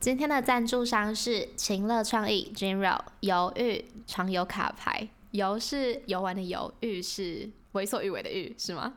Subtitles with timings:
[0.00, 8.94] 今天的赞助商是晴乐创意 Jinro 犹豫常有卡牌，游是游玩的游，豫是为所欲为的欲，是吗？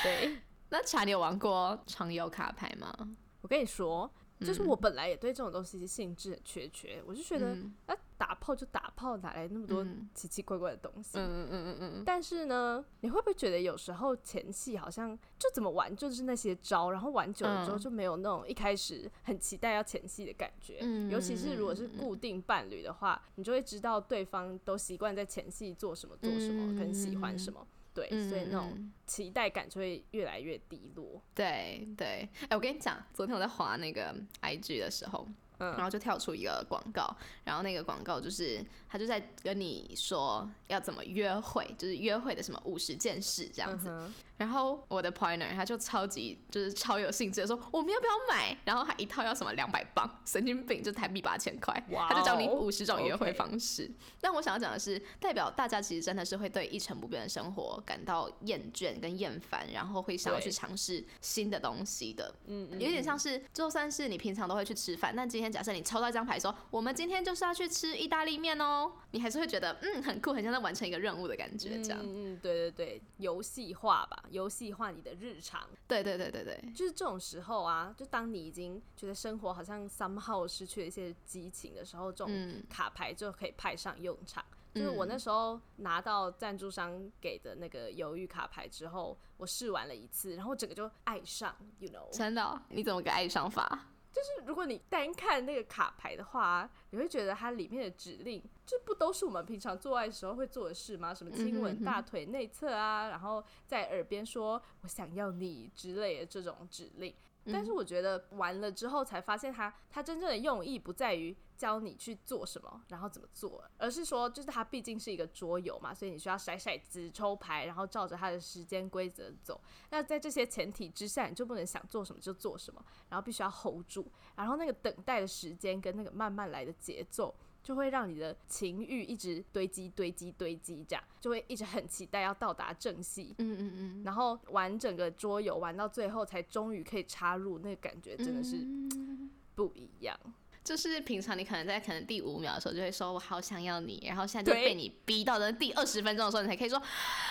[0.00, 0.38] 对，
[0.70, 2.94] 那茶你有玩过常有卡牌吗？
[3.40, 4.08] 我跟你说，
[4.44, 11.18] 就是我本来也对这种东西兴致很缺缺，我就觉得嗯啊，打炮就打炮，哪来那么多嗯奇奇怪怪的东西？
[11.18, 20.78] 嗯嗯嗯嗯嗯，但是呢，你会不会觉得有时候前戏好像就怎么玩就是那些招，然后玩久了之后嗯就没有那种一开始很期待要前戏的感觉。
[20.82, 27.66] 嗯尤其是如果是固定伴侣的话，你就会知道对方都习惯在前戏做什么做什么，嗯跟喜欢什么。
[27.94, 31.22] 对，嗯所以那种嗯期待感就会越来越低落。
[31.34, 35.26] 对对，哎、我跟你讲，昨天我在滑那个 IG 的时候，
[35.62, 43.88] 嗯然后就跳出一个广告，然后那个广告就是他就在跟你说要怎么约会，就是约会的什么五十件事这样子。
[43.88, 48.56] 嗯然后我的 partner 他就超级就是超有兴致的说我们要不要买？
[48.64, 53.88] 然后还一套要什么两百磅，神经病，就台币八千块，哇哦他就教你五十种约会方式。
[54.20, 62.34] 但我想要讲的是，代表大家其实真的是会对一成不变的生活感到厌倦跟厌烦，然后会想要去尝试新的东西的。
[62.46, 72.00] 嗯嗯，有点像是，就算是你平常都会去吃饭，但今天假设你抽到一张牌说，我们今天就是要去吃意大利面哦，你还是会觉得，嗯，很酷，很像在完成一个任务的感觉，这样。
[72.02, 75.68] 嗯嗯，对对对，游戏化吧，游戏化你的日常。
[75.86, 84.42] 对对对对对，就是这种时候啊，就当你已经觉得生活好像 somehow 失去了一些激情的时候，这种嗯卡牌就可以派上用场。
[84.74, 92.10] 就是我那时候拿到赞助商给的那个犹豫卡牌之后，我试玩了一次，然后整个就爱上，you know。
[92.10, 93.88] 真的哦、你怎么个爱上法？
[94.12, 101.14] 就是如果你单看那个卡牌的话，你会觉得它里面的指令，这不都是我们平常做爱的时候会做的事吗？
[101.14, 107.14] 什么亲吻大腿内侧啊，然后在耳边说“我想要你”之类的这种指令。
[107.46, 119.60] 但是我觉得玩了之后才发现它，它真正的用意不在于教你去做什么，然后怎么做，而是说，就是它毕竟是一个桌游嘛，所以你需要骰骰子、抽牌，然后照着它的时间规则走。
[119.90, 124.06] 那在这些前提之下，你就不能想做什么就做什么，然后必须要 hold 住，
[124.36, 127.34] 然后那个等待的时间跟那个慢慢来的节奏。
[127.62, 139.30] 就会让你的情欲一直堆积、堆积、堆积，这样就会一直很期待要到达正戏，嗯嗯嗯，然后玩整个桌游玩到最后，才终于可以插入，那个感觉真的是嗯。
[139.54, 140.18] 不一样。
[140.64, 146.80] 就是平常你可能在可能第五秒的时候就会说我好想要你，然后现在就被你逼到的第二十分钟的时候，你才可以说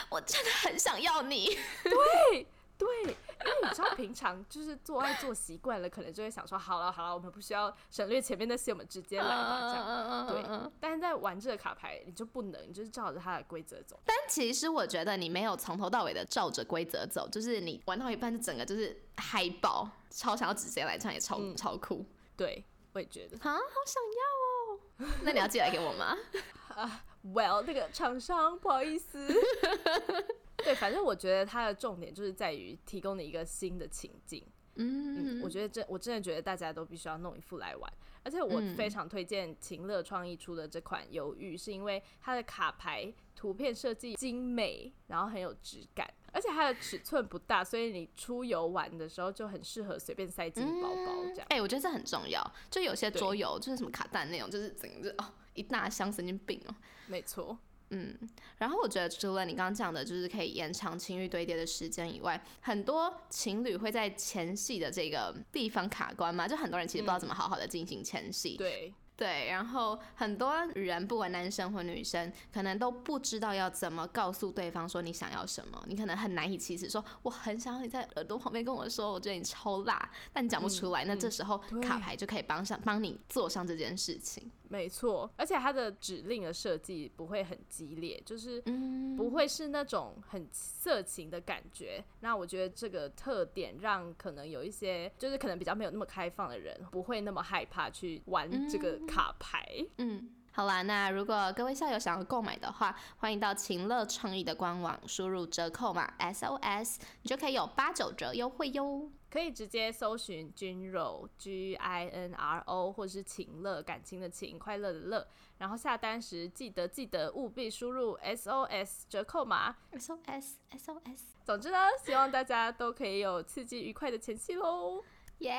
[0.09, 1.47] 我真的很想要你。
[1.83, 2.45] 对
[2.77, 3.15] 对，
[3.45, 9.87] 因为你知道平常就是做爱做习惯了，可能就会想说，好了好了，我们不需要省略前面那些，我们直接来吧，这样。
[9.87, 13.99] 样对，但是在玩这个卡牌，你就不能，你就是照着它的规则走。
[14.05, 23.37] 但其实我觉得你没有从头到尾的照着规则走，就是你玩到一半就整个就是嗨爆，超想要直接来唱也超、嗯超酷对，我也觉得。
[23.37, 25.11] 啊，好想要哦。
[25.23, 26.17] 那你要寄来给我吗？
[26.75, 29.27] 啊，Well，那个厂商不好意思。
[30.63, 34.45] 对，反正我觉得它的重点就是在于提供你一个新的情境。
[34.75, 51.47] 嗯嗯，我觉得这我真的觉得大家都必须要弄一副来玩，而且我嗯非常推荐秦乐创意出的这款犹豫，是因为它的卡牌图片设计精美，然后很有质感，而且它的尺寸不大，所以你出游玩的时候就很适合随便塞进包包这样。
[51.49, 52.41] 哎、我觉得这很重要。
[52.69, 56.75] 就有些桌游就是什么卡蛋那种，就是整个就哦一大箱神经病哦。
[57.07, 57.57] 没错，
[57.93, 58.17] 嗯，
[58.57, 68.55] 然后我觉得除了你刚刚讲的，就是可以延长情侣堆叠的时间以外，很多情侣会在前戏的这个地方卡关嘛，就很多人其实不知道怎么好好的进行前戏。
[68.55, 84.49] 对，对，然后很多人不管男生或女生，可能都不知道要怎么告诉对方说你想要什么，你可能很难以启齿说我很想要你在耳朵旁边跟我说，我觉得你超辣，但你讲不出来，那这时候卡牌就可以帮上帮你做上这件事情。
[84.71, 92.01] 没错，而且它的指令的设计不会很激烈，就是嗯，不会是那种很色情的感觉。
[92.21, 99.61] 那我觉得这个特点让可能有一些就是可能比较没有那么开放的人，不会那么害怕去玩这个卡牌。
[99.97, 109.11] 嗯，好啦，那如果各位校友想要购买的话，欢迎到情乐创意的官网输入折扣码 SOS，你就可以有八九折优惠哟。
[109.31, 115.25] 可以直接搜寻 Ginro G I N R O，或是情乐感情的情，快乐的乐。
[115.57, 119.77] 然后下单时记得记得务必输入 SOS 折扣码。
[119.93, 125.01] SOS SOS，总之呢，希望大家都可以有刺激愉快的前戏喽。
[125.37, 125.49] 耶！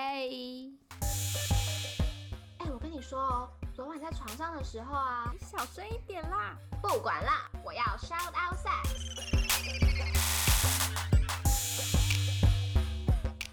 [2.58, 6.58] 哎、我跟你说哦，昨晚在床上的时候啊，你小声一点啦。
[6.82, 10.31] 不管啦，我要 shout out sex。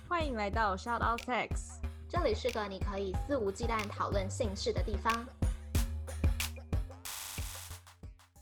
[0.09, 1.79] 欢迎来到 Shout Out Sex，
[2.09, 5.13] 这里是个你可以肆无忌惮讨论性事的地方。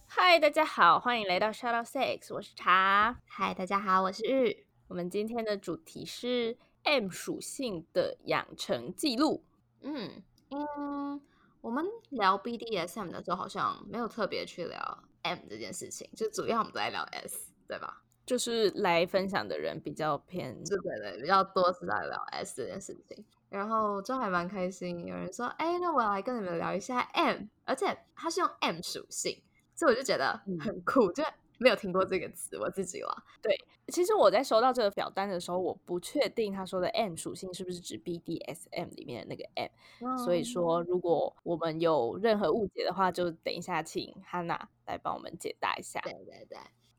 [0.08, 3.20] 嗨，大家好，欢迎来到 Shout Out Sex，我是茶。
[3.26, 4.66] 嗨，大家好，我是玉。
[4.88, 9.44] 我们今天的主题是 M 属性的养成记录。
[9.82, 11.22] 嗯嗯，
[11.60, 18.04] 我们聊 BDSM 的时候好像没有特别去聊 M 这件事情，就主要我们都在聊 S，对吧？
[18.28, 23.26] 就是来分享的人比较偏，对对对，比较多是在聊 S 这件事情。
[23.50, 29.42] 然后就还蛮开心，有人说，哎，那我来跟你们聊一下 M，而且它是用 M 属性。
[29.74, 31.24] 所以我就觉得很酷，就
[31.58, 33.24] 没有听过这个词，我自己了。
[33.42, 33.56] 对，
[33.88, 40.18] 其实我在收到这个表单的时候，我不确定他说的 M 属性是不是指 BDSM 里面的那个 M。
[40.18, 46.02] 所以说，如果我们有任何误解的话，就等一下请 Hanna 来帮我们解答一下。
[46.02, 46.58] 对对对，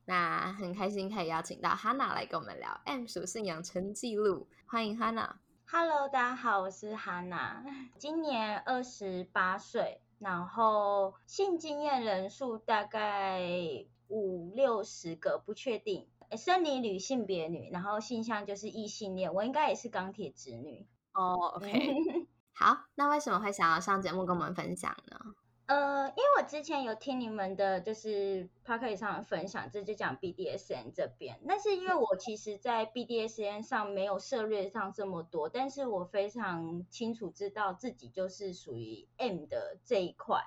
[0.09, 5.33] 那很开心可以邀请到 Hanna 来跟我们聊 M 属性养成记录，欢迎 Hanna。
[5.71, 7.63] Hello，大家好，我是 Hanna，
[7.99, 10.01] 今年二十八岁。
[10.19, 13.43] 然后性经验人数大概
[14.09, 16.09] 五六十个，不确定。
[16.39, 20.87] 生理女性别女，然后性向就是异性恋，我应该也是钢铁直女。
[21.13, 21.69] 哦，OK，
[22.57, 25.35] 好，那为什么会想要上节目跟我们分享呢？
[25.69, 31.39] 呃，因为我之前有听你们的，就是 p a r k e 上分享，这就讲 BDSN 这边。
[31.47, 40.41] 但是因为我其实，在 BDSN 上没有涉猎上这么多，但是我非常清楚知道自己就是属于 M 的这一块。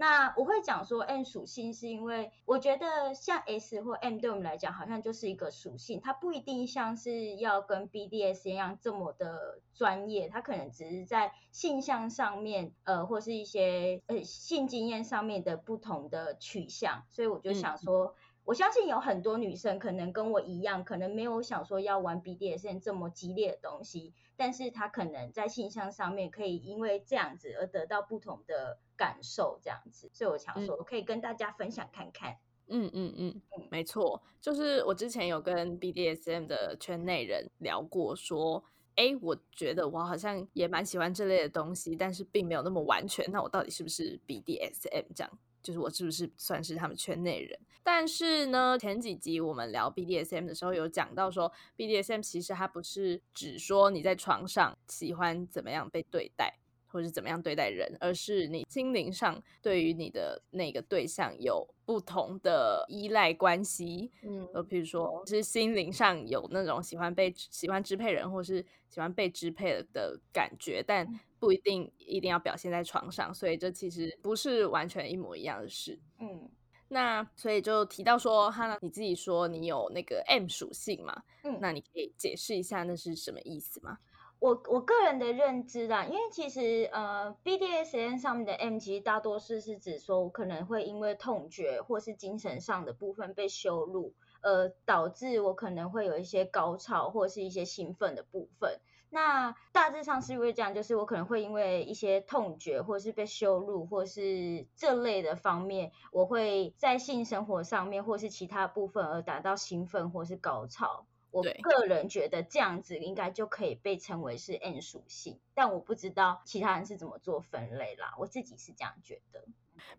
[0.00, 18.14] 那我会讲说 M 属性，是因为我觉得像 S 或 M 对我们来讲，好像就是一个属性，它不一定像是要跟 BDS 一样这么的专业，它可能只是在性向上面，呃，或是一些呃性经验上面的不同的取向，所以我就想说。
[18.44, 32.36] 我相信有很多女生可能跟我一样，可能没有想说要玩 BDSM 这么激烈的东西，但是她可能在性向上面可以因为这样子而得到不同的感受，这样子，所以我想说我可以跟大家分享看看。
[32.70, 33.40] 嗯嗯嗯，
[33.70, 38.62] 没错，就是我之前有跟 BDSM 的圈内人聊过，说，
[38.96, 45.38] 哎，我觉得我好像也蛮喜欢这类的东西，但是并没有那么完全，那我到底是不是 BDSM 这样？
[45.62, 47.58] 就是我是不是算是他们圈内人？
[47.82, 64.10] 但是呢，前几集我们聊 BDSM 的时候有讲到说，BDSM 其实它不是只说你在床上喜欢怎么样被对待，或是怎么样对待人，而是你心灵上对于你的那个对象有不同的依赖关系。
[64.22, 71.06] 嗯，呃，比如说是心灵上有那种喜欢被喜欢支配人，或是喜欢被支配的感觉，但
[71.38, 75.98] 不一定一定要表现在床上，所以这其实不是完全一模一样的事。
[76.18, 76.50] 嗯，
[76.88, 81.22] 那所以就提到说，哈，你自己说你有那个 M 属性嘛？
[81.44, 83.98] 嗯，那你可以解释一下那是什么意思吗？
[84.40, 98.78] 我我个人的认知啦，因为其实呃 B D S N 上面的 M 其实大多数是指说我可能会因为痛觉或是精神上的部分被羞辱，呃，导致我可能会有一些高潮或是一些兴奋的部分。
[99.10, 111.06] 那大致上是因为这样，就是我可能会因为一些痛觉，或是被羞辱，或是这类的方面，我会在性生活上面，或是其他部分而达到兴奋或是高潮。
[111.30, 118.14] 我个人觉得这样子应该就可以被称为是 N 属性，但我不知道其他人是怎么做分类啦。
[118.18, 119.44] 我自己是这样觉得。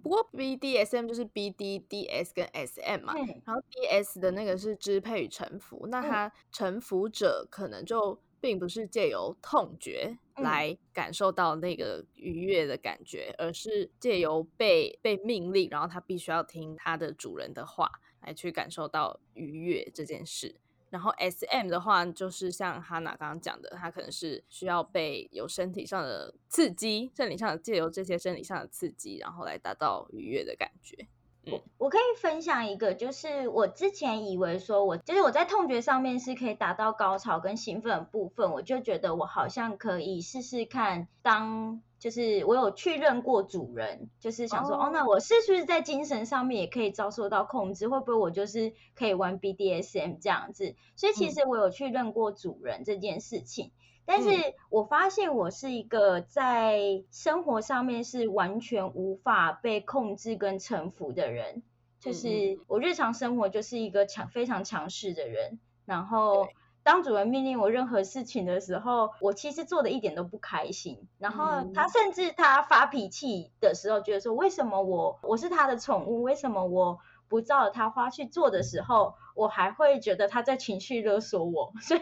[0.04, 3.14] 不过 BDSM 就是 BDDS 跟 SM 嘛，
[3.46, 8.20] 然后 DS 的那个是支配与臣服，那他臣服者可能就。
[8.42, 20.56] 并不是借由痛觉来感受到那个愉悦的感觉，而是借由被被命令，然后他必须要听他的主人的话来去感受到愉悦这件事。
[20.90, 31.08] 然后 S M 的话，就是像哈娜刚刚讲的，他可能是需要被有身体上的刺激，生理上的借由这些生理上的刺激，然后来达到愉悦的感觉。
[31.52, 47.88] 我我可以分享一个，就是我之前以为说，我就是我在痛觉上面是可以达到高潮跟兴奋的部分，我就觉得我好像可以试试看，当就是我有去认过主人，就是想说，哦，那我是不是在精神上面也可以遭受到控制？
[47.88, 50.76] 会不会我就是可以玩 BDSM 这样子？
[50.96, 53.72] 所以其实我有去认过主人这件事情。
[54.12, 61.62] 但是我发现我是一个在生活上面是完全无法被控制跟臣服的人，
[62.00, 65.60] 就是我日常生活就是一个强非常强势的人。
[65.86, 66.48] 然后
[66.82, 71.08] 当主人命令我任何事情的时候，我其实做的一点都不开心。
[71.20, 76.98] 然后他甚至他发脾气的时候，觉得说为什么我我是他的宠物，为什么我
[77.28, 82.02] 不照着他花去做的时候，我还会觉得他在情绪勒索我，所以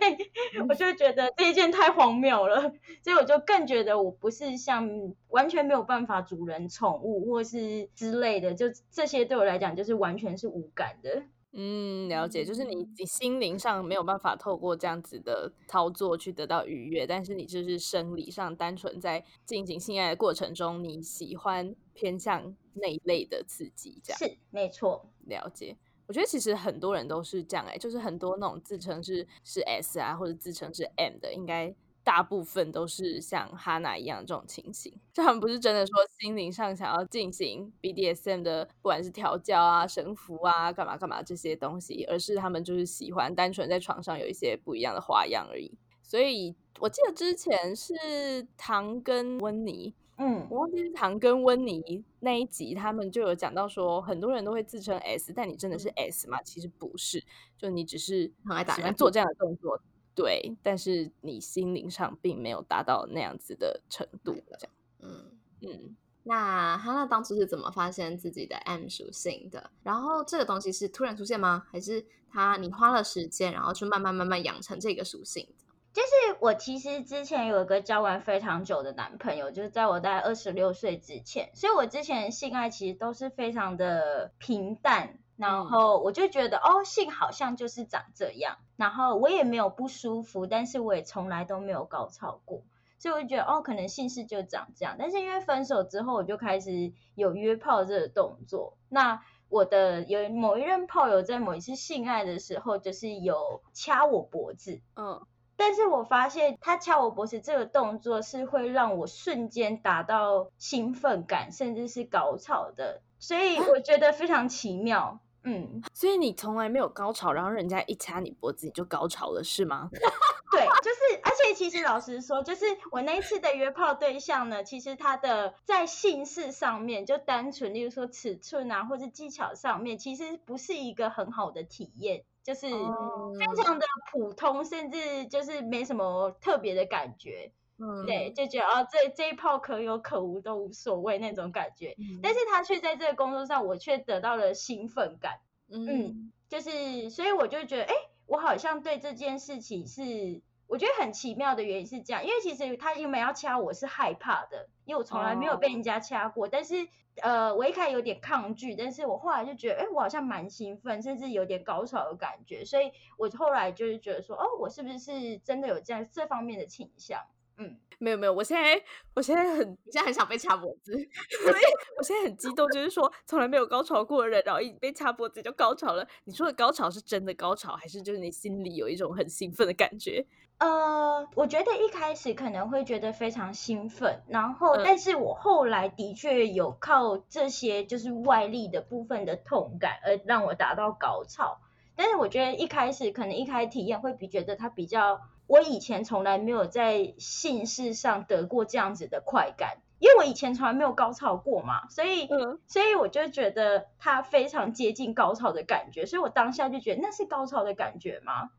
[0.67, 2.61] 我就觉得这一件太荒谬了，
[3.03, 4.89] 所以我就更觉得我不是像
[5.27, 11.23] 完全没有办法主人宠物或是之类的，就这些对我来讲就是完全是无感的。
[11.53, 25.09] 嗯，了解，就是你你心灵上没有办法透过这样子的操作去得到愉悦，但是你就是生理上单纯在进行性爱的过程中，你喜欢偏向那一类的刺激，这样是没错。
[25.25, 25.75] 了解，
[26.07, 34.93] 我觉得其实很多人都是这样哎、就是很多那种自称是是 S 啊，或者自称是 M 的，应该大部分都是像哈娜一样这种情形。
[35.11, 45.77] 就他们不是真的说心灵上想要进行 BDSM 的，不管是调教啊、神服啊、干嘛干嘛这些东西，而是他们就是喜欢单纯在床上有一些不一样的花样而已。
[46.01, 56.41] 所以我记得之前是唐跟温妮，嗯，我忘记是唐跟温妮那一集，他们就有讲到说，很多人都会自称 S，但你真的是 S 吗？
[56.43, 57.23] 其实不是，
[57.57, 59.79] 就你只是很爱打人喜欢做这样的动作，
[60.15, 65.31] 对，但是你心灵上并没有达到那样子的程度，这样，嗯。
[65.61, 69.71] 嗯，那哈娜当初是怎么发现自己的 M 属性的？
[69.81, 71.65] 然后这个东西是突然出现吗？
[71.71, 75.66] 还是他你花了时间，然后去慢慢慢慢养成这个属性的？
[75.97, 92.61] 就是我其实之前有一个交往非常久的男朋友，就是在我大概二十六岁之前，所以我之前性爱其实都是非常的平淡，然后我就觉得、哦，性好像就是长这样，然后我也没有不舒服，但是我也从来都没有高潮过。
[92.99, 94.97] 所以我就觉得哦，可能性事就长这样。
[94.99, 98.77] 但是因为分手之后，我就开始有约炮这个动作。
[98.87, 105.25] 那我的有某一任炮友在某一次性爱的时候，就是有掐我脖子，嗯，
[105.57, 115.19] 但是我发现他掐我脖子这个动作是会让我瞬间达到兴奋感，甚至是高潮的，所以我觉得非常奇妙。
[115.43, 119.89] 嗯，所以你从来没有高潮，然后人家一掐你脖子你就高潮了，是吗？
[120.51, 137.51] 对，就是，而且其实老实说，就是我那一次的约炮对象呢，其实他的在性事上面，就单纯，例如说尺寸啊，或者技巧上面，其实不是一个很好的体验，就是哦非常的普通，甚至就是没什么特别的感觉。
[137.77, 141.93] 嗯，对，就觉得哦，这这一炮可有可无都无所谓那种感觉。
[141.99, 145.41] 嗯但是他却在这个工作上，我却得到了兴奋感。
[145.69, 147.93] 嗯就是，所以我就觉得，哎，
[148.27, 156.87] 我好像对这件事情是，我觉得很奇妙的原因是这样，因为其实他原本要掐我是害怕的，因为我从来没有被人家掐过，但是
[157.21, 167.21] 呃，我一开始有点抗拒，但是我后来就觉得，哎，我好像蛮兴奋，甚至有点高潮的感觉，所以我后来就是觉得说，哦，我是不是真的有这样这方面的倾向？
[167.57, 168.81] 嗯，没有没有，我现在
[169.15, 170.93] 我现在很你现在很想被掐脖子，
[171.43, 171.63] 所以
[171.97, 176.07] 我现在很激动，就是说从来没有高潮过的人，然后一被掐脖子就高潮了。
[176.25, 180.25] 你说的高潮是真的高潮，还是就是你心里有一种很兴奋的感觉？
[180.59, 191.59] 呃，我觉得一开始可能会觉得非常兴奋，然后，嗯但是我后来的确有靠这些就是外力的部分的痛感，而让我达到高潮。
[191.95, 208.51] 但是我觉得一开始可能一开始体验会比觉得它比较，我以前从来没有在性事上得过这样子的快感，因为我以前从来没有高潮过嘛，所以，嗯所以我就觉得它非常接近高潮的感觉，所以我当下就觉得那是高潮的感觉吗？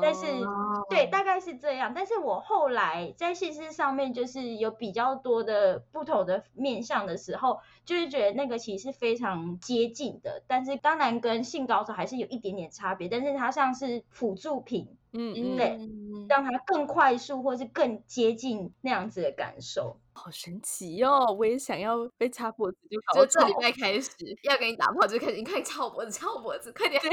[0.00, 1.92] 但是哦对，大概是这样。
[1.92, 10.44] 但是我后来在性事上面，就是有比较多的不同的面向的时候，就是觉得那个其实是非常接近的。
[10.46, 19.96] 但是当然跟性高潮还是有一点点差别，但是它像是辅助品，嗯嗯嗯，对嗯让它更快速或是更接近那样子的感受。
[20.12, 21.34] 好神奇哦！
[21.38, 23.54] 我也想要被掐脖子就高潮就这礼。
[23.60, 24.10] 拜开始
[24.42, 27.10] 要给你打炮，就开始你快掐我脖子，掐我脖子，快点 快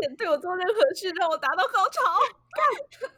[0.00, 2.02] 点对我做任何事，让我达到高潮。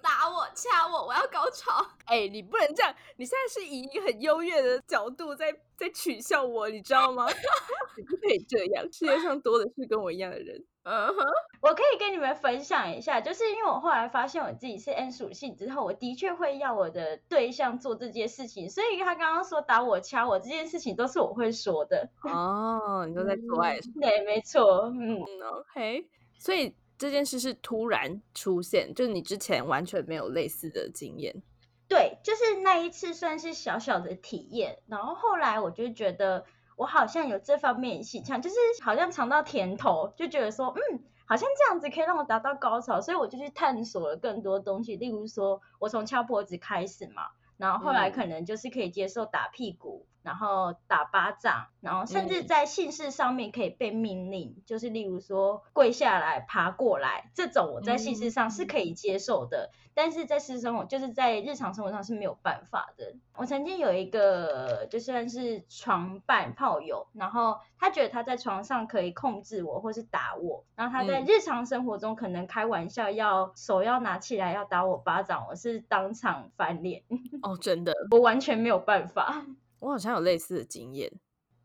[0.01, 1.85] 打我，掐我，我要高潮。
[2.05, 2.95] 哎、你不能这样！
[3.17, 7.27] 你现在是以一个很优越的角度在在取笑我，你知道吗？
[7.97, 10.65] 你不可以这样，世界上多的是跟我一样的人。
[10.83, 11.25] 嗯哼，
[11.61, 22.09] 我可以跟你们分享一下，就是因为我后来发现我自己是 N 属性之后，我的确会要我的对象做这件事情，所以他刚刚说打我、掐我这件事情都是我会说的。
[22.23, 26.07] 哦，你都在做爱对，没错，嗯，嗯，OK。
[26.39, 31.43] 所以这件事是突然出现，就是你之前完全没有类似的经验。
[31.87, 36.45] 对，就是那一次算是小小的体验，然后后来我就觉得
[36.81, 47.25] 我好像有这方面的倾向，就是好像尝到甜头，就觉得说，嗯，好像这样子可以让我达到高潮，所以我就去探索了更多东西，例如说我从敲脖子开始嘛，
[47.59, 48.13] 然后后来嗯。
[48.13, 52.47] 可能就是可以接受打屁股，然后打巴掌，然后甚至嗯。
[52.47, 63.15] 在姓氏上面可以被命令，就是例如说跪下来、爬过来这种，我在姓氏上是可以接受的，但是在私生活就是在日常生活上是没有办法的。
[63.37, 71.25] 我曾经有一个就算是床伴炮友，然后他觉得他在床上可以控制我或是打我，然后他在嗯。
[71.27, 77.03] 日常生活中可能开玩笑要手要拿起来要打我巴掌，我是当场翻脸，
[77.43, 79.47] 哦，真的， 我完全没有办法。
[79.81, 81.11] 我好像有类似的经验，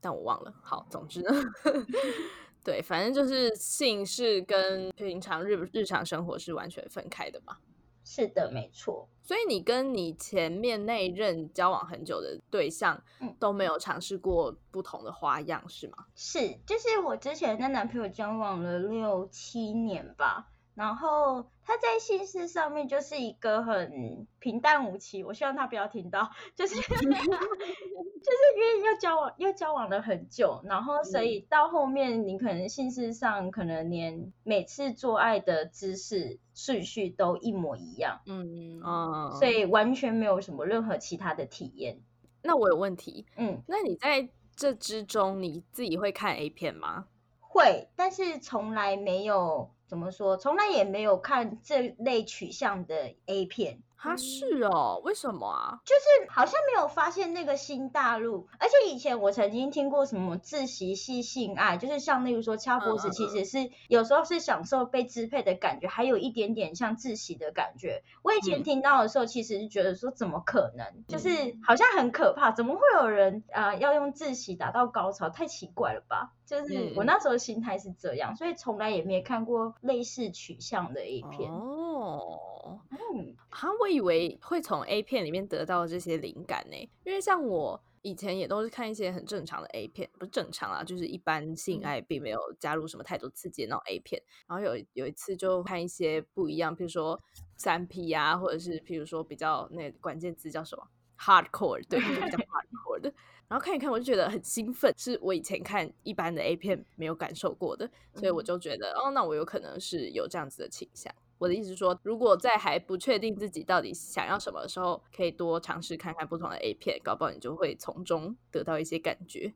[0.02, 0.54] 但我忘了。
[0.64, 1.32] 好，总之呢，
[2.64, 7.58] 对，反正就是姓氏跟平常日日常生活是完全分开的嘛。
[8.04, 9.10] 是的，没错。
[9.24, 16.06] 所以你跟你前面那一任交往很久的对象嗯都没有尝试过不同的花样，是吗？
[16.16, 26.76] 是，就是我之前跟男朋友交往了六七年吧，然后他在姓氏上面就是一个很平淡无奇，我希望他不要听到，就是
[28.26, 42.00] 就是因为要交往又交往了很久，然后所以到后面你可能性事上可能连每次做爱的姿势顺序都一模一样，嗯，嗯，所以完全没有什么任何其他的体验。
[42.42, 47.06] 那我有问题，嗯，那你在这之中你自己会看 A 片吗？
[47.40, 55.80] 会，但是从来没有怎么说，从来也没有看这类取向的 A 片，他是哦，为什么啊？
[55.84, 58.48] 就是好像没有发现那个新大陆。
[58.60, 68.04] 而且以前我曾经听过什么自习系性爱，就是像例如说掐脖子，其实是有时候是享受被支配的感觉，还有一点点像自习的感觉。
[68.22, 71.30] 我以前嗯听到的时候，其实是觉得说怎么可能，就是
[71.64, 75.30] 好像很可怕，怎么会有人啊、呃要用自习达到高潮？
[75.30, 76.32] 太奇怪了吧！
[76.46, 81.52] 就是我嗯那时候心态是这样，所以从来也没看过类似取向的片。
[81.52, 94.22] 哦，嗯哈，我以为会从 A 片里面得到这些灵感呢，因为像我以前也都是看一些很正常的 A 片，不是正常啊，就是一般性爱，并没有加入什么太多刺激的那种 A 片。
[94.48, 97.20] 然后有有一次就看一些不一样，比如说
[97.56, 103.14] 三 P 啊，或者是譬如说比较那关键字叫什么 hardcore，对，就比较 hardcore 的。
[103.48, 111.14] 然后看一看，我就觉得很兴奋，是我以前看一般的 A 片没有感受过的，所以我就觉得，哦，那我有可能是有这样子的倾向。
[111.38, 119.54] 我的意思是说，如果在还不确定自己到底想要什么的时候，可以多尝试看看不同的 A 片，搞不好你就会从中得到一些感觉。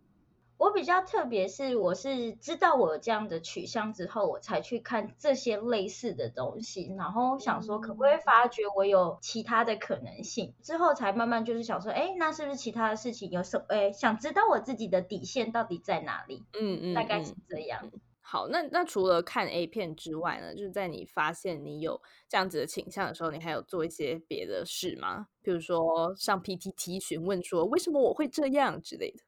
[0.57, 17.89] 我比较特别是，我是知道我有这样的取向之后，我才去看这些类似的东西，然后想说可不可以发觉我有其他的可能性，之后才慢慢就是想说，哎，那是不是其他的事情有什，哎，想知道我自己的底线到底在哪里，嗯嗯，大概是嗯这样。
[18.31, 25.25] 好，那那除了看 A 片之外呢，就是在你发现你有这样子的倾向的时候，你还有做一些别的事吗？
[25.41, 29.23] 比如说上 PTT 询问说为什么我会这样之类的。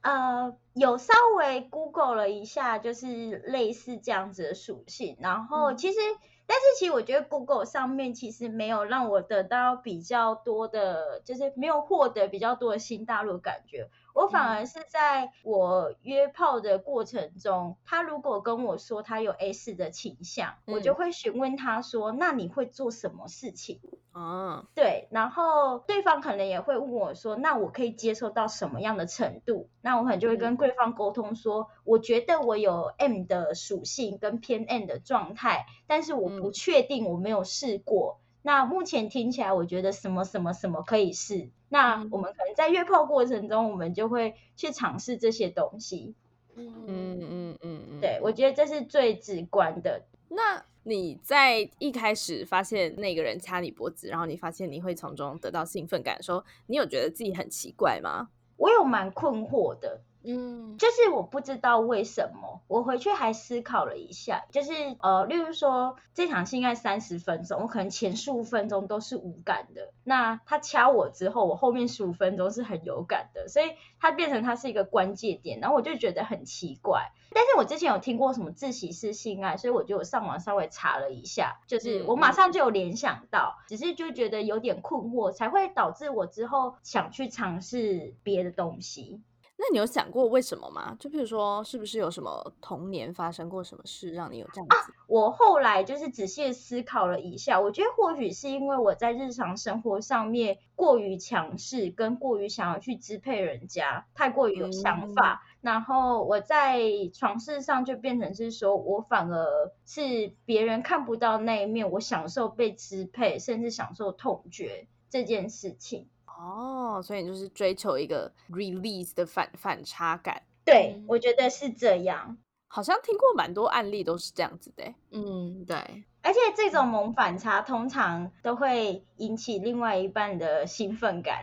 [0.00, 6.00] 呃，有稍微 Google 了一下，就是类似这样子的属性，然后其实，
[6.44, 13.88] 但是其实我觉得 Google 上面其实没有让我得到比较多的，就是没有获得比较多的新大陆感觉。
[14.14, 23.80] 我反而是在我约炮的过程中，他如果跟我说他有 S 的倾向，我就嗯会询问他说，那你会做什么事情？
[24.12, 29.70] 啊，对，然后对方可能也会问我说，那我可以接受到什么样的程度？
[29.80, 38.20] 那我可能就会跟对方沟通说，我觉得我有 M 的属性跟偏 N 的状态，但是我不嗯确定，我没有试过。
[38.42, 41.50] 那目前听起来，我觉得什么什么什么可以试。
[41.72, 46.14] 那嗯我们可能在约炮过程中，我们就会去尝试这些东西。
[46.54, 50.02] 嗯嗯嗯嗯，对，我觉得这是最直观的。
[50.28, 58.28] 那你在一开始发现那个人掐你脖子，然后你发现你会从中得到兴奋感的时候，你有觉得自己很奇怪吗？
[58.58, 77.12] 我有蛮困惑的，嗯，就是我不知道为什么，我回去还思考了一下，就是呃，例如说这场性爱三十分钟，我可能前十五分钟都是无感的，那他掐我之后，我后面十五分钟是很有感的，所以它变成它是一个关键点，然后我就觉得很奇怪。
[77.34, 89.22] 但是我之前有听过什么自习式性爱，所以我就有上网稍微查了一下，就是嗯我马上就有联想到，只是就觉得有点困惑，才会导致我之后想去尝试别的东西。
[89.64, 90.96] 那你有想过为什么吗？
[90.98, 94.92] 就比如说，是不是有什么童年发生过什么事让你有这样子？
[95.06, 106.80] 我后来就是仔细思考了一下，我觉得或许是因为我在日常生活上面过于强势，跟过于想要去支配人家，太过于有想法，然后我在
[107.14, 116.08] 床事上就变成是说我反而是别人看不到那一面，我享受被支配，甚至享受痛觉这件事情。
[116.42, 120.42] 哦，所以你就是追求一个 release 的反反差感。
[120.64, 122.36] 对，嗯我觉得是这样。
[122.66, 124.94] 好像听过蛮多案例都是这样子的欸。
[125.10, 125.76] 嗯，对，
[126.22, 131.42] 而且这种萌反差通常都会引起另外一半的兴奋感。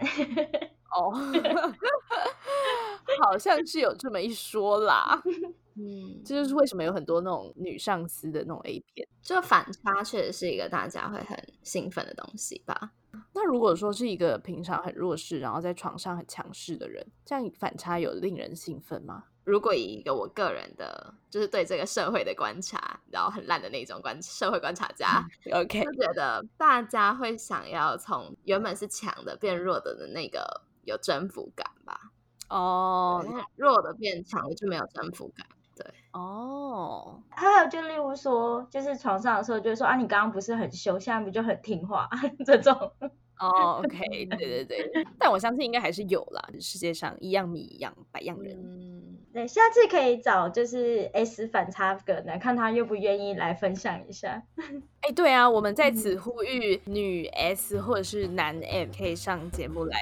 [0.92, 1.14] 哦，
[3.24, 5.22] 好像是有这么一说啦。
[5.80, 9.08] 嗯，这就是为什么有很多那种女上司的那种 A 片。
[9.22, 12.92] 就反差确实是一个大家会很兴奋的东西吧。
[13.34, 19.24] 那如果说是一个平常很弱势，然后在床上很强势的人，这样反差有令人兴奋吗？
[19.46, 32.12] 如果以一个我个人的，就是对这个社会的观察，然后很烂的那种观社会观察家， OK，就觉得大家会想要从原本是强的变弱的的那个有征服感吧。
[32.50, 35.46] 哦那弱的变强的就没有征服感。
[36.12, 42.10] 哦，还有就例如说，就是床上的时候，就会说啊，你刚刚不是很凶，现在不就很听话
[42.46, 42.92] 这种。
[43.40, 48.54] 哦，OK，对对对， 但我相信应该还是有啦，世界上一样米一样百样人。
[48.54, 54.44] 嗯，对，下次可以找就是 S 反差梗的，看他愿不愿意来分享一下。
[55.08, 60.02] 哎，对啊，我们在此呼吁女 S 或者是男 M 可以上节目来。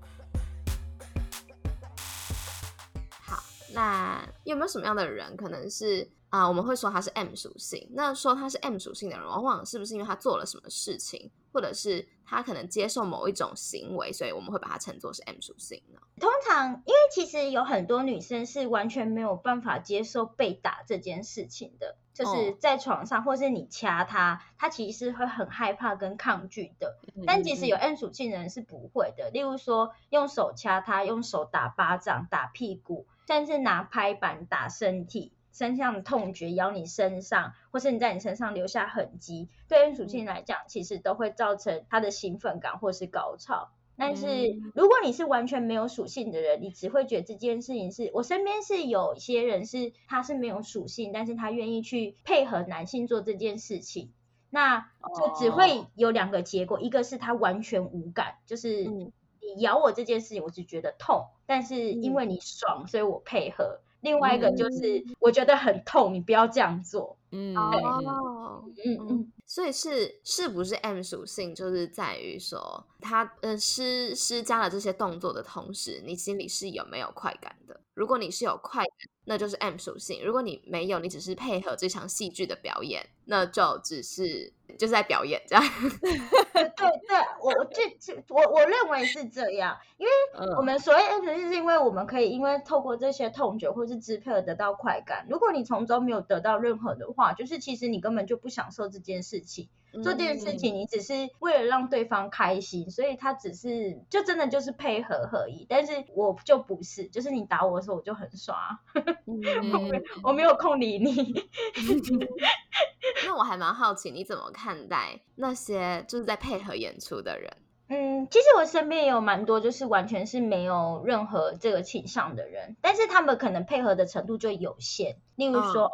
[3.73, 7.89] 那有没有什么样的人可能是啊、我们会说他是 M 属性？
[7.91, 15.99] 那说他是 M 属性的人，往往是不是因为他做了什么事情，或者是他可能接受某一种行为，所以我们会把它称作是 M 属性呢？
[16.21, 26.95] 通常，因为其实有很多女生是完全没有办法接受被打这件事情的，就是哦在床上，或是你掐她，她其实是会很害怕跟抗拒的。
[27.27, 35.33] 但其实有 N 属性的人是不会的，例如说用手掐她，用手打巴掌、打屁股，甚至拿拍板打身体。
[35.51, 43.69] 身上的痛觉咬你身上，或是你在你身上留下痕迹，对于属性来讲，其实都会造成他的兴奋感或是高潮。
[43.97, 44.71] 但是嗯。
[44.73, 54.11] 如果你是完全没有属性的人，你只会觉得这件事情是我身边是有一些人是他是没有属性，但是他愿意去配合男性做这件事情，
[54.49, 59.11] 那就只会有两个结果，一个是他完全无感，就是嗯。
[59.43, 63.81] 你咬我这件事情，我只觉得痛，但是因为你爽，所以我配合。
[64.01, 67.17] 另外一个就是我觉得很痛，你不要这样做。
[67.31, 77.79] 嗯，哦，嗯嗯，所以是是不是 M 属性，就是在于说他呃施施加了这些动作的同时，你心里是有没有快感的？
[77.93, 78.91] 如果你是有快感，
[79.31, 85.63] 那就是 M 属性；如果你没有，你只是配合这场戏剧的表演，那就只是就是在表演这样。
[86.01, 86.11] 对
[86.51, 95.25] 对对，我我这这我我认为是这样，因为嗯我们所谓 M 属性是因为我们可以因为透过这些痛觉或是支配而得到快感。
[95.29, 99.69] 如果你从中没有得到任何的话，就是其实你根本就不享受这件事情。
[99.91, 105.65] 做这件事情，你只是为了让对方开心，所以他只是就真的就是配合而已。
[105.67, 108.57] 但是我就不是，就是你打我的时候我就很爽，
[109.25, 111.33] 嗯我没有空理你。
[113.25, 117.57] 那我还蛮好奇，你怎么看待那些就是在配合演出的人？
[117.93, 125.17] 嗯，其实我身边也有蛮多就是完全是没有任何这个倾向的人，但是他们可能配合的程度就有限。
[125.35, 125.91] 例如说，嗯哦，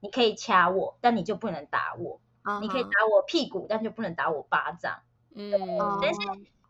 [0.00, 5.00] 你可以掐我，但你就不能打我；啊你可以打我屁股，但就不能打我巴掌。
[5.34, 6.20] 嗯哦但是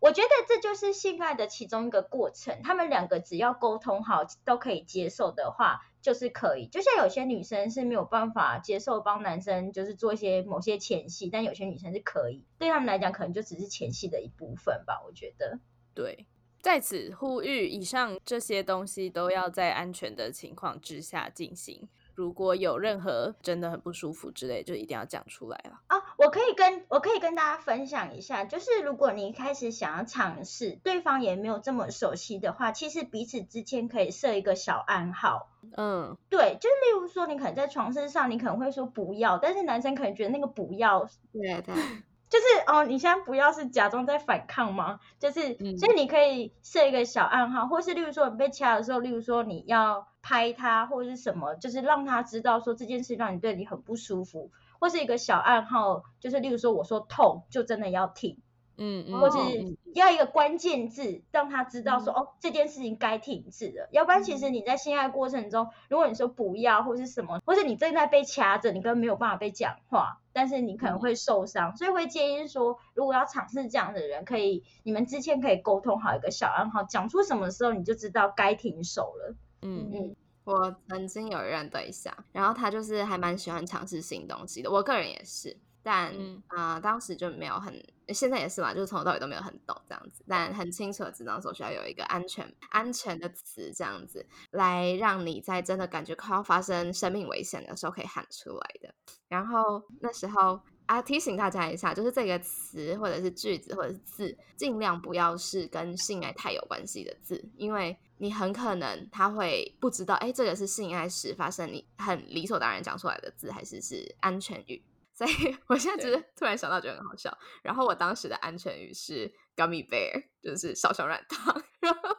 [0.00, 6.68] 我觉得这就是性爱的其中一个过程，他们两个只要沟通好，都可以接受的话，就是可以。
[6.68, 15.58] 就像有些女生是没有办法接受帮男生就是做一些某些前戏，但有些女生是可以，对他们来讲可能就只是前戏的一部分吧，我觉得。
[15.94, 16.26] 对，
[16.62, 21.88] 在此呼吁，以上这些东西都要在安全的情况之下进行。
[22.18, 25.78] 如果有任何真的很不舒服之类，就一定要讲出来了。
[25.86, 35.48] 啊，我可以跟我可以跟大家分享一下，就是如果你一开始想要尝试，对方也没有这么熟悉的话，其实彼此之间可以设一个小暗号。
[35.76, 41.74] 嗯，对，就是例如说，你可能在床身上，你可能会说不要，但是男生可能觉得那个不要对对，
[42.28, 45.00] 就是哦，你现在不要是假装在反抗吗？
[45.18, 58.38] 就是，嗯所以你可以设一个小暗号，或是例如说你被掐的时候，例如说你要拍他或者是什么，就是让他知道说这件事让你对你很不舒服，或是一个小暗号，就是例如说我说痛，就真的要停。
[58.78, 63.88] 嗯嗯，或是嗯要一个关键字，让他知道说、哦这件事情该停止了。
[63.92, 79.34] 要不然，其实你在性爱过程中，如果你说不要或是什么，或是你正在被掐着，你根本没有办法被讲话，但是你可能会受伤，所以会建议说，如果要尝试这样的人，可以你们之前可以沟通好一个小暗号，讲出什么时候你就知道该停手了。
[79.62, 79.90] 嗯。
[79.92, 85.54] 嗯我曾经有一任对象，然后他就是还蛮喜欢尝试新东西的，我个人也是，
[85.90, 98.94] 但嗯啊、呃当时就没有很，现在也是嘛，就是从头到尾都没有很懂这样子，但很清楚的知道说需要有一个安全安全的词这样子，来让你在真的感觉快要发生生命危险的时候可以喊出来的。
[99.28, 114.82] 然后那时候啊，提醒大家一下，就是这个词或者是句子或者是字，尽量不要是跟性爱太有关系的字，因为你很可能他会不知道，哎，这个是性爱时发生你很理所当然讲出来的字，还是是安全语。
[115.18, 117.36] 所以 我现在只是突然想到，觉得很好笑。
[117.60, 122.16] 然后我当时的安全语是 gummy bear，就是小熊软糖， 然后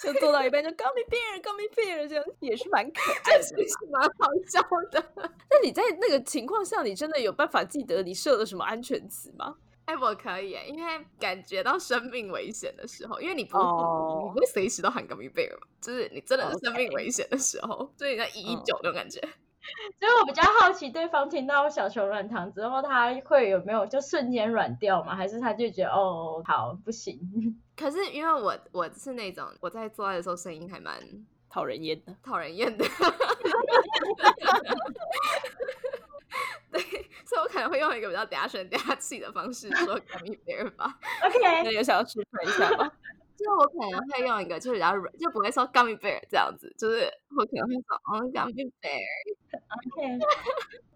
[0.00, 3.42] 就做到一半就 gummy bear gummy bear 这样也是蛮可 爱的。
[3.42, 5.12] 其实蛮好笑的。
[5.50, 9.56] 那你在那个情况下，你真的有办法记得你设了什么安全词吗？
[9.86, 19.20] 哎，我可以耶，因为感觉到生命危险的时候，因为你不、哦你不会随时都喊 gummy bear 嘛，就是你真的是生命危险的时候，所以在一一嗯九那种感觉。
[19.98, 25.14] 所以我比较好奇，对方听到小熊软糖之后，他会有没有就瞬间软掉吗？
[25.14, 27.18] 还是他就觉得哦，好不行？
[27.76, 30.98] 可是因为我我是那种我在做爱的时候声音还蛮
[31.50, 32.14] 讨人厌的。
[32.22, 32.84] 讨人厌的，
[36.72, 36.80] 对，
[37.24, 40.98] 所以我可能会用一个比较嗲声嗲气的方式说 gummy bear 吧。
[41.24, 42.90] OK，那有想要示范一下吗？
[43.38, 48.98] 就我可能会用一个就是比较软，就不会说 gummy bear 这样子，就是我可能会说哦 gummy bear。
[49.50, 50.18] OK，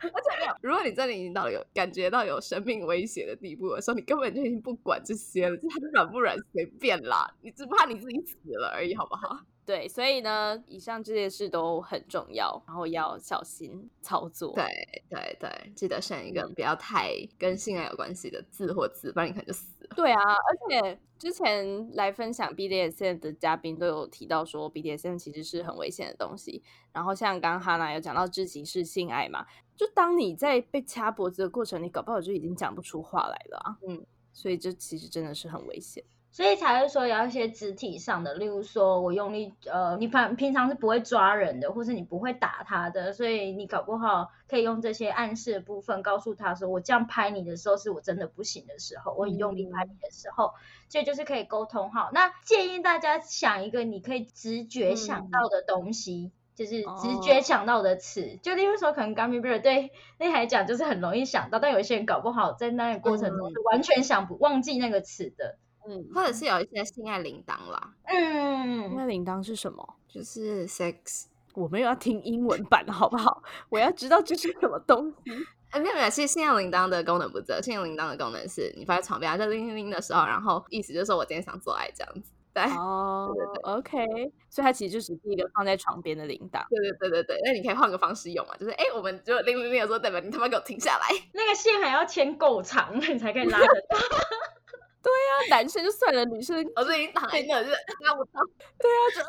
[0.00, 9.38] 而且没有，如果你真的已经到了有感觉到有生命威胁的地步的时候，你根本就已经不管这些了，就软不软随便啦，你只怕你自己死了而已，好不好？
[9.64, 14.52] 对，所以呢，以上这些事都很重要，然后要小心操作。
[14.54, 14.64] 对
[15.08, 19.94] 对对，记得选一个不要太跟性爱有关系的字或字，不然你可能就死了。
[19.94, 26.64] 对啊，而且之前来分享 BDSM 的嘉宾都有提到说，BDSM 其实是很危险的东西。
[26.92, 29.46] 然后像刚刚哈娜有讲到知己是性爱嘛，
[29.76, 33.78] 就当你在被掐脖子的过程，你搞不好就已经讲不出话来了啊。
[33.86, 36.02] 嗯，所以这其实真的是很危险。
[36.32, 50.54] 所以才会说有一些肢体上的，例如说我用力，呃，你平平常是不会抓人的，或是你不会打他的，所以你搞不好可以用这些暗示的部分告诉他说，我这样拍你的时候是我真的不行的时候，我很用力拍你的时候，
[50.88, 52.10] 所以就是可以沟通好。
[52.12, 56.32] 那建议大家想一个你可以直觉想到的东西。
[56.54, 65.56] 就是直觉想到的词，就例如说，可能 gummy bear 对那来讲就是很容易想到，但有一些人搞不好在那个过程中是完全想不忘记那个词的。
[65.88, 69.96] 嗯，或者是有一些性爱铃铛啦，嗯，那铃铛是什么？
[70.08, 71.26] 就是 sex。
[71.54, 73.42] 我们又要听英文版，好不好？
[73.68, 75.30] 我要知道这是什么东西。
[75.70, 82.30] 哎， 没有没有，其实性爱铃铛的功能不是这，性爱铃铛的功能是你放在床边，在铃铃铃的时候，然后意思就是说我今天想做爱这样子。
[82.54, 86.62] 对，哦对对，OK，所以它其实就只是一个放在床边的铃铛。
[86.68, 91.06] 对对对对对，那你可以换个方式用嘛，就是哎，我们就铃铃铃的时候，代表你他妈给我停下来。
[91.34, 93.98] 那个线还要牵够长，你才可以拉得到。
[95.10, 98.40] 那男生就算了，女生我是已经躺在那，就是拉不到。
[98.78, 99.26] 对啊，就嗯，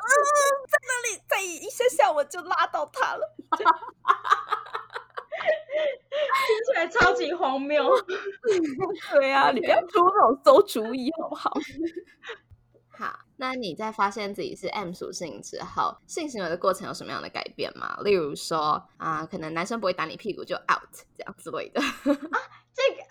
[0.70, 3.36] 在那里，再一下下我就拉到他了。
[6.46, 7.90] 听起来超级荒谬。
[9.12, 11.52] 对啊，你不要出那种馊主意好不好？
[12.96, 17.98] 好，那你在发现自己是 M 属性之后，性行为的过程有什么样的改变吗？
[18.04, 21.82] 例如说啊、可能男生不会打你屁股就 out 这样之类的。
[22.04, 22.30] 这个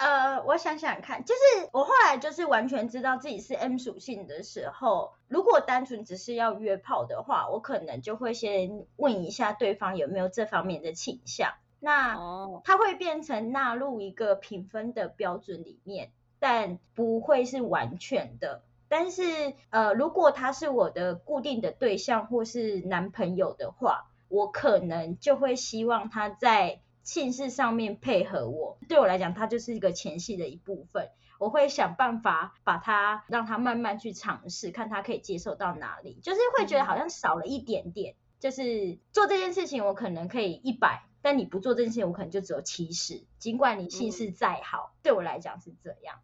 [0.03, 11.53] 呃，我想想看，就是我后来就是完全知道自己是 M 属性的时候，如果单纯只是要约炮的话，我可能就会先问一下对方有没有这方面的倾向。
[11.79, 16.11] 那哦，它会变成纳入一个评分的标准里面，
[16.41, 18.63] 但不会是完全的。
[18.89, 28.79] 但是呃，如果他是我的固定的对象或是男朋友的话，我可能就会希望他在性事上面配合我。
[28.89, 31.09] 对我来讲，它就是一个前戏的一部分。
[31.39, 38.15] 我会想办法把它让他慢慢去尝试，看他可以接受到哪里，就是会觉得好像少了一点点。
[38.39, 43.23] 就是做这件事情，我可能可以一百，但你不做这件事情，我可能就只有七十。
[43.39, 46.19] 尽管你性事再好，对我来讲是这样。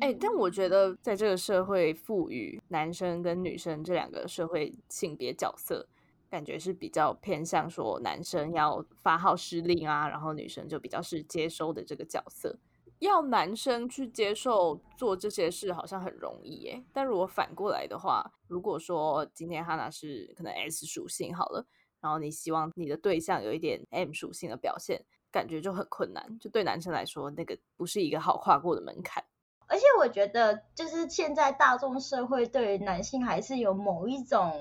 [0.00, 5.86] 哎、但我觉得在这个社会赋予男生跟女生这两个社会性别角色，
[6.34, 12.58] 感觉是比较偏向说男生要发号施令啊，然后女生就比较是接收的这个角色。
[12.98, 21.64] 要男生去接受做这些事好像很容易耶，但如果反过来的话，如果说今天哈娜是可能 S 属性好了，
[22.00, 29.22] 然后你希望你的对象有一点 M 属性的表现，感觉就很困难，就对男生来说，那个不是一个好跨过的门槛。
[29.68, 34.52] 而且我觉得，就是现在大众社会对男性还是有某一种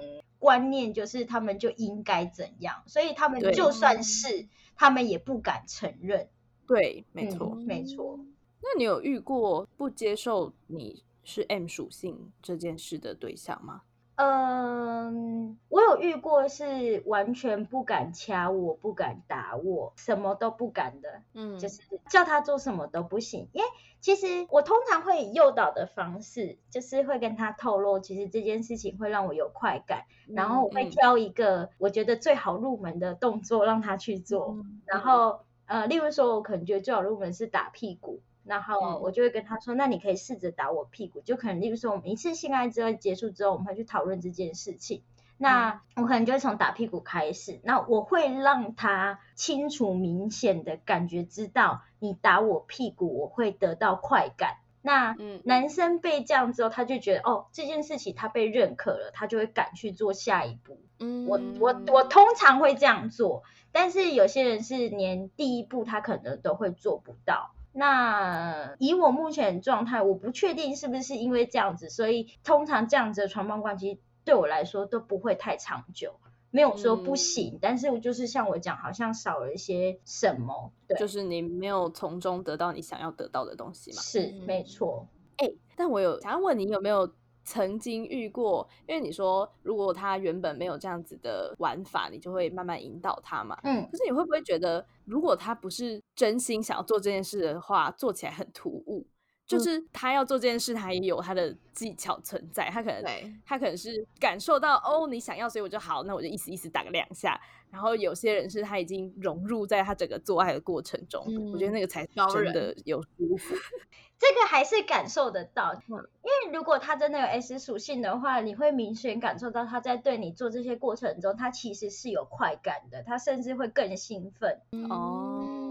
[0.43, 6.27] 观念，就是他们就应该怎样，所以他们就算是他们也不敢承认。
[6.67, 7.53] 对，没错。
[7.55, 8.19] 嗯没错。
[8.61, 13.83] 那你有遇过不接受你是 M 属性这件事的对象吗？
[14.15, 23.49] 嗯，我有遇过是完全不敢掐我，不敢打我，什么都不敢的，嗯，就是叫他做什么都不行。
[23.53, 23.67] 因为
[23.99, 34.49] 其实我通常会以诱导的方式，就是会跟他透露，其实这件事情会让我有快感，然后我会嗯挑一个我觉得最好入门的动作让他去做。
[34.53, 45.01] 嗯然后呃，例如说，我可能觉得最好入门是打屁股，然后嗯我就会跟他说，那你可以试着打我屁股，就可能例如说，我们一次性爱之后结束之后，我们会去讨论这件事情。
[45.35, 54.57] 那我可能就会从打屁股开始，那我会让他清楚明显的感觉知道，你打我屁股，我会得到快感。
[54.81, 60.77] 那嗯男生被这样之后，他就觉得哦，这件事情他被认可了，他就会敢去做下一步。
[60.99, 67.51] 嗯我我我通常会这样做，但是有些人是连第一步他可能都会做不到。
[67.73, 76.13] 那以我目前状态，我不确定是不是因为这样子，所以通常这样子的床伴关系对我来说都不会太长久。
[76.51, 80.71] 没有说不行，但是我就是像我讲，好像少了一些什么。
[80.87, 83.99] 对，就是你没有从中得到你想要得到的东西嘛。
[83.99, 85.07] 是嗯没错。
[85.37, 87.11] 哎、但我有想要问你有没有
[87.43, 88.67] 曾经遇过？
[88.87, 93.57] 因为你说如果他原本没有这样子的玩法，你就会慢慢引导他嘛。
[93.63, 99.05] 嗯可是你会不会觉得，如果他不是真心想要做这件事的话，做起来很突兀？
[99.45, 102.69] 就是他要做这件事，他也有他的技巧存在。
[102.69, 107.39] 他可能对他可能是感受到哦，你想要，所以我就好，那我就意思意思打个两下。
[107.73, 113.55] 然后有些人是他已经融入在他整个做爱的过程中，我觉得那个才真的有舒服。
[114.19, 124.59] 这个还是感受得到，嗯因为如果他真的有 S 属性的话，你会明显感受到他在对你做这些过程中，他其实是有快感的，他甚至会更兴奋。
[124.91, 125.62] 哦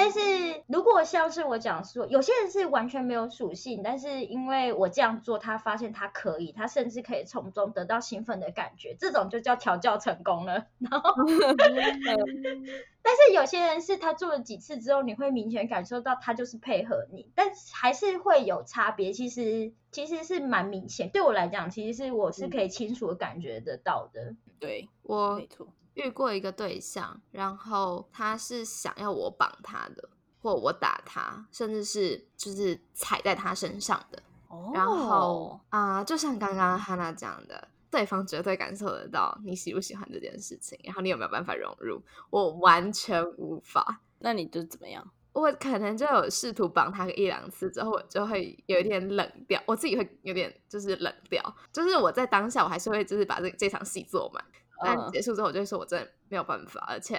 [0.00, 10.68] 但是如果像是我讲说，有些人是完全没有属性，但是因为我这样做，他发现他可以，他甚至可以从中得到兴奋的感觉，这种就叫调教成功了。
[10.80, 11.14] 然后，
[13.02, 19.12] 但是有些人是他做了几次之后，你会明显感受到他就是配合你，但是还是会有差别。
[19.12, 24.34] 其实其实是蛮明显，对我来讲，其实是我是可以清楚的感觉得到的。
[24.58, 25.68] 对，我没错。
[25.94, 30.08] 遇过一个对象，然后他是想要我绑他的，
[30.40, 34.22] 或我打他，甚至是就是踩在他身上的。
[34.48, 42.02] 哦然后啊、就像刚刚哈娜讲的，对方绝对感受得到你喜不喜欢这件事情，然后你有没有办法融入？
[42.30, 44.00] 我完全无法。
[44.18, 45.08] 那你就怎么样？
[45.32, 51.40] 我可能就有试图绑他个一两次之后，我就会有一点冷掉，我自己会有点就是冷掉，
[51.72, 54.44] 就是我在当下我还是会就是把这这场戏做满，
[54.82, 55.10] 但嗯。
[55.12, 57.18] 结束之后我就会说我真的没有办法，而且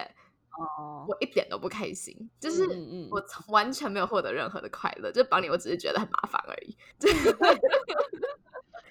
[0.58, 2.65] 哦，我一点都不开心，就是
[3.12, 6.76] 我完全没有获得任何的快乐，就帮你我只是觉得很麻烦而已。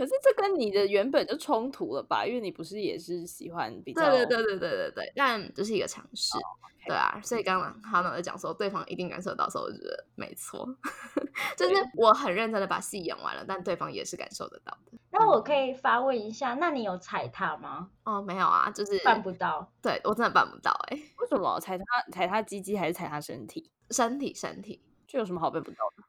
[0.00, 2.24] 可是这跟你的原本就冲突了吧？
[2.24, 6.38] 因为你不是也是喜欢比较对对对对对对对，但这是一个尝试。
[6.38, 6.40] 哦
[6.86, 10.66] 对啊，所以刚刚哈娜在讲说对方一定感受到的时候，我就觉得没错，
[11.54, 14.98] 就是我很认真的把戏演完了，但对方也是感受得到的。
[15.10, 17.90] 那我可以发问一下，那你有踩他吗？
[18.04, 19.70] 哦，没有啊，就是办不到。
[19.82, 23.70] 对我真的办不到哎、为什么踩他踩他鸡鸡还是踩他身体？
[23.90, 26.04] 身体身体这有什么好办不到的？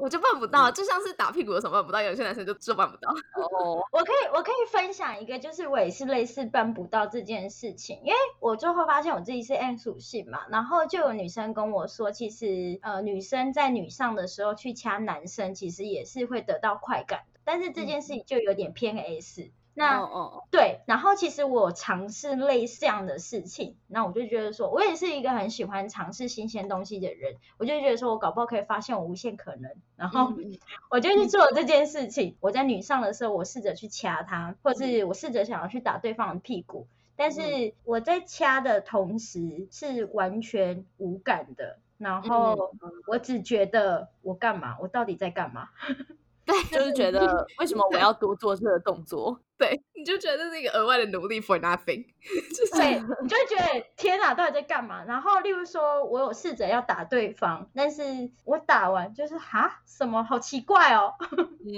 [0.00, 3.10] 我就办不到，就像是打屁股有什么办不到，有些男生就就办不到。
[3.10, 19.50] 哦，我可以，我可以分享一个，就是我也是类似办不到这件事情，因为我最后发现我自己是 M 属性嘛，然后就有女生跟我说，其实呃女生在女上的时候去掐男生，其实也是会得到快感的，但是这件事情就有点偏 S。
[19.76, 30.58] 那哦哦，对，然后其实我尝试类似这样的事情，那我就觉得说，我也是一个很喜欢尝试新鲜东西的人，我就觉得说我搞不好可以发现我无限可能，然后嗯
[30.90, 32.36] 我就去做了这件事情。
[32.40, 36.86] 我在女上的时候，我试着去掐她，或是我试着想要去打对方的屁股，
[37.16, 42.76] 但是我在掐的同时是完全无感的，然后
[43.06, 45.70] 我只觉得我干嘛，我到底在干嘛？
[46.44, 49.40] 对，就是觉得 为什么我要多做这个动作？
[49.56, 52.04] 对，你就觉得这是一个额外的努力 for nothing，
[52.50, 55.04] 就是对，你就会觉得天哪，到底在干嘛？
[55.04, 61.14] 然后，例如说，我有试着要打对方，但是我打完就是哈什么好奇怪哦，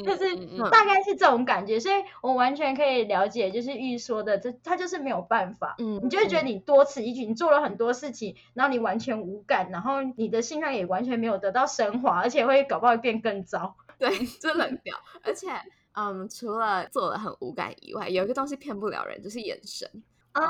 [0.07, 13.77] 就是嗯大概是这种感觉，所以我完全可以了解，就是玉说的，这他就是没有办法，嗯你就会觉得你多此一举，你做了很多事情，然后你完全无感，然后你的信任也完全没有得到升华，而且会搞不好变更糟。
[13.99, 14.97] 对， 就冷掉。
[15.23, 15.49] 而且，
[15.95, 19.91] 嗯，除了做的很无感以外，有一个东西骗不了人，就是眼神。
[20.33, 20.43] 啊，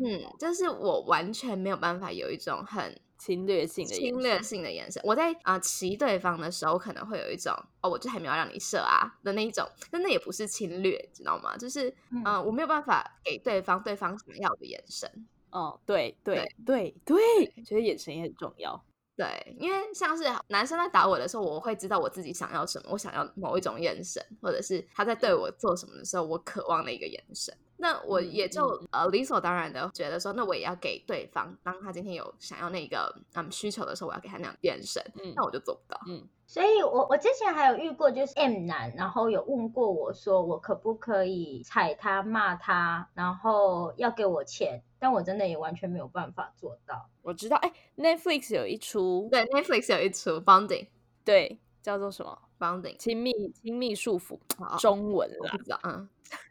[0.00, 5.02] 嗯，就是我完全没有办法有一种很侵略性的侵略性的眼神。
[5.04, 11.56] 我在啊、呃骑对方的时候，可能会有一种哦，我就还没有让你射啊的那一种，但那也不是侵略，知道吗？
[11.56, 15.10] 就是嗯、呃我没有办法给对方对方想要的眼神。
[15.50, 17.18] 哦，对对对对，
[17.64, 18.80] 觉得眼神也很重要。
[19.18, 27.52] 对，因为像是男生在打我的时候，我会知道我自己想要什么，我想要某一种眼神，或者是他在对我做什么的时候，我渴望的一个眼神。
[27.80, 36.00] 那我也就、呃理所当然的觉得说，那我也要给对方，当他今天有想要那个嗯需求的时候，我要给他那样的眼神，嗯那我就做不到。
[36.06, 47.06] 嗯所以我我之前还有遇过，就是 M 男，然后有问过我说，我可不可以踩他、骂他，然后要给我钱，但我真的也完全没有办法做到。
[47.28, 50.86] 我知道，哎，Netflix 有一出，对，Netflix 有一出 bonding
[51.22, 54.38] 对，叫做什么？bonding，亲密亲密束缚，
[54.80, 56.08] 中文啦我不，知道，嗯，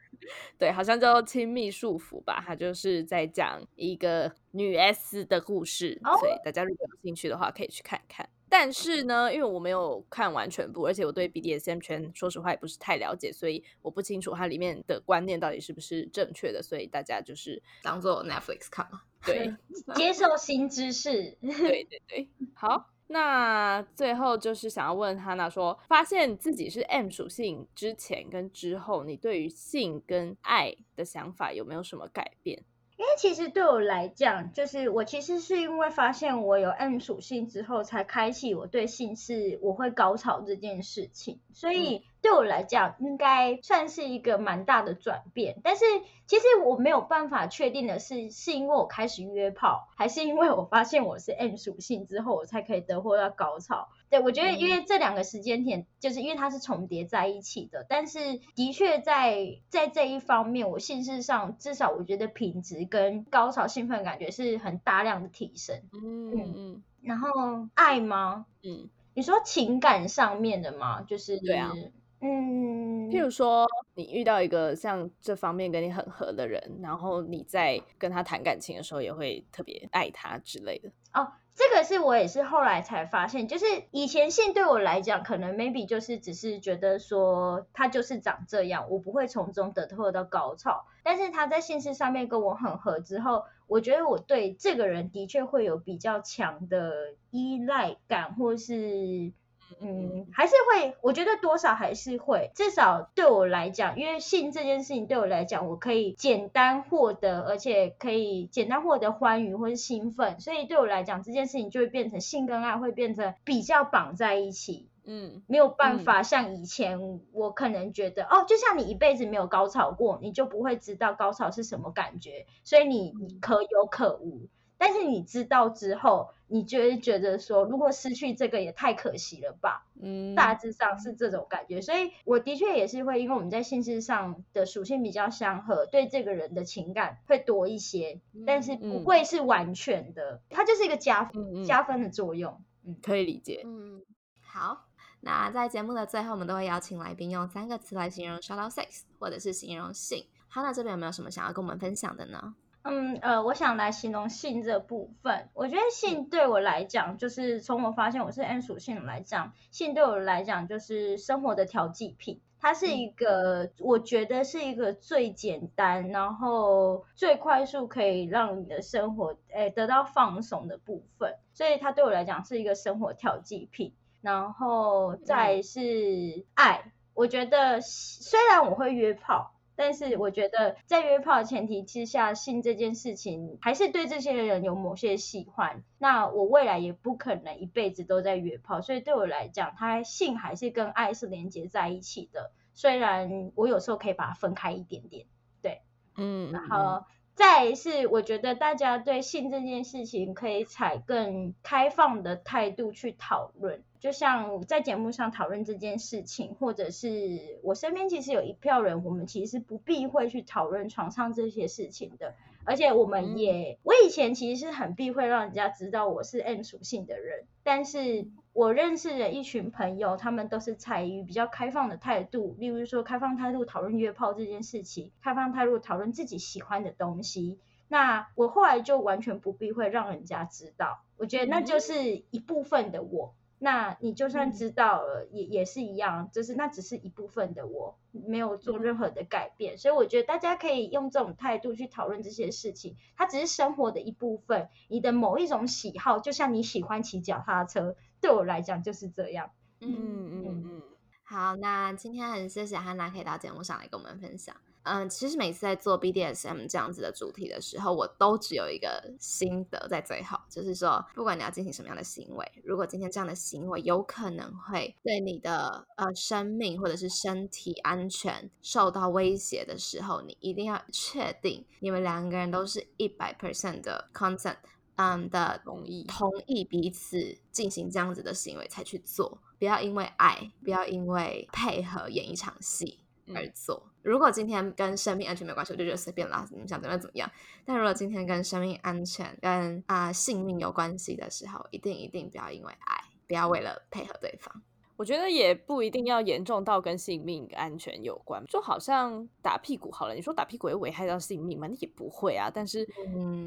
[0.59, 2.43] 对，好像叫做亲密束缚吧。
[2.45, 8.29] 它就是在讲一个女 S 的故事，哦所以大家如果有兴趣的话，可以去看看。
[8.47, 16.61] 但是呢，因为我没有看完全部，而且我对 BDSM 圈说实话也不是太了解，所以我不清楚它里面的观念到底是不是正确的。
[16.61, 19.01] 所以大家就是当做 Netflix 看嘛。
[19.25, 19.53] 对
[19.95, 22.89] 接受新知识，对对对，好。
[23.09, 32.61] 那最后就是想要问哈娜说，发现自己是 M 属性之前跟之后，你对于性跟爱的想法有没有什么改变？
[32.97, 45.61] 因为其实对我来讲，就是我其实是因为发现我有 M 属性之后，才开启我对性是我会高潮这件事情，所以对我来讲，应该算是一个蛮大的转变。
[45.63, 45.85] 但是
[46.25, 53.87] 其实我没有办法确定的是，是因为我开始约炮，还是因为我发现我是 M 属性之后，我才可以得获到高潮。
[54.09, 58.19] 对，我觉得因为这两个时间点，就是因为它是重叠在一起的，但是
[58.55, 65.81] 的确在在这一方面，我性事上至少我觉得品质跟高潮兴奋感觉是很大量的提升。
[65.93, 67.29] 嗯嗯然后
[67.73, 68.45] 爱吗？
[68.63, 71.03] 嗯，你说情感上面的吗？
[71.03, 71.71] 就是对啊，
[72.19, 80.89] 嗯，譬如说你遇到一个像这方面跟你很合的人，然后你在跟他谈感情的时候，也会特别爱他之类的。
[81.13, 90.85] 哦，这个是我也是后来才发现，就是以前性对我来讲，可能 maybe 就是只是觉得说他就是长这样，我不会从中得获到高潮。
[91.03, 99.31] 但是他在性事上面跟我很合之后，我觉得我对这个人的确会有比较强的依赖感，或是。
[99.79, 124.47] 嗯，还是会，我觉得多少还是会，至少对我来讲，因为性这件事情对我来讲，我可以简单获得，而且可以简单获得欢愉或是兴奋，所以对我来讲，这件事情就会变成性跟爱会变成比较绑在一起，嗯没有办法像以前我可能觉得，哦，就像你一辈子没有高潮过，你就不会知道高潮是什么感觉，所以你你可有可无。
[124.77, 129.85] 但是你知道之后，你就会觉得说，如果失去这个也太可惜了吧？
[130.01, 142.61] 嗯，大致上是这种感觉，所以我的确也是会，因为我们在性质上的属性比较相合，对这个人的情感会多一些，但是不嗯会是完全的，它就是一个加分嗯加分的作用。
[142.85, 143.63] 嗯可以理解。
[143.65, 144.01] 嗯，
[144.41, 144.85] 好。
[145.19, 150.23] 那在节目的最后，我们都会邀请来宾用三个词来形容 shout out sex，或者是形容性。
[150.47, 152.55] 哈娜这边有没有什么想要跟我们分享的呢？
[152.83, 155.49] 嗯呃，我想来形容性这部分。
[155.53, 162.39] 我觉得性对我来讲，就是从我发现我是 N 属性来讲，性对我来讲就是生活的调剂品。
[162.59, 171.35] 它是一个，我觉得是一个最简单，然后最快速可以让你的生活诶得到放松的部分。
[171.53, 173.93] 所以它对我来讲是一个生活调剂品。
[174.21, 179.51] 然后再是爱，我觉得虽然我会约炮。
[179.77, 185.83] 但是我觉得，在约炮的前提之下，性这件事情还是对这些人有某些喜欢。
[185.99, 192.51] 那我未来也不可能一辈子都在约炮，所以对我来讲，它性还是跟爱是连接在一起的。
[192.73, 195.27] 虽然我有时候可以把它分开一点点，
[195.61, 195.81] 对，
[196.15, 197.05] 嗯，然后
[197.35, 212.33] 再是我觉得大家对性这件事情可以采更开放的态度去讨论，就像在节目上讨论这件事情，或者是我身边其实有一票人，我们其实不避讳去讨论床上这些事情的。
[212.63, 227.57] 而且我们也，我以前其实是很避讳让人家知道我是 M 属性的人，但是我认识的一群朋友，他们都是采于比较开放的态度，例如说开放态度讨论约炮这件事情，开放态度讨论自己喜欢的东西。
[227.87, 233.33] 那我后来就完全不避讳让人家知道，我觉得那就是一部分的我。
[233.59, 239.77] 那你就算知道了，也也是一样，就是那只是一部分的我，没有做任何的改变。
[239.77, 244.69] 所以我觉得大家可以用这种态度去讨论这些事情，它只是生活的一部分。
[244.87, 249.49] 你的某一种喜好，就像你喜欢骑脚踏车，对我来讲就是这样。
[249.79, 250.83] 嗯嗯嗯。
[251.23, 254.55] 好，那今天很谢谢汉娜可以到节目上来跟我们分享。
[254.87, 274.55] 嗯，其实每次在做 BDSM 这样子的主题的时候，我都只有一个心得在最后，就是说，不管你要进行什么样的行为，如果今天这样的行为有可能会对你的呃生命或者是身体安全受到威胁的时候，你一定要确定你们两个人都是一百 percent 的 consent，
[274.95, 282.99] 嗯的同意同意彼此进行这样子的行为才去做，不要因为爱，不要因为配合演一场戏。
[283.35, 283.81] 而做。
[284.01, 287.29] 如果今天跟生命安全没有关系，我就觉得随便啦，你们想怎么样怎么样。
[287.65, 294.61] 但如果今天跟生命安全、跟啊性命有关系的时候，一定一定不要因为爱，不要为了配合对方。
[294.95, 300.15] 我觉得也不一定要严重到跟性命安全有关，就好像打屁股好了。
[300.15, 301.67] 你说打屁股会危害到性命吗？
[301.67, 302.49] 那也不会啊。
[302.51, 302.85] 但是